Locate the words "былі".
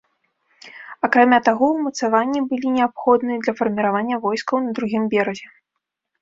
2.53-2.67